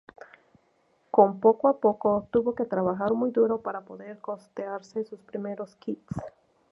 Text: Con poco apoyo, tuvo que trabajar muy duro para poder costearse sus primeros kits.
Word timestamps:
Con 1.11 1.39
poco 1.39 1.67
apoyo, 1.67 2.27
tuvo 2.31 2.55
que 2.55 2.65
trabajar 2.65 3.13
muy 3.13 3.29
duro 3.29 3.61
para 3.61 3.81
poder 3.81 4.17
costearse 4.17 5.03
sus 5.03 5.19
primeros 5.19 5.75
kits. 5.75 6.17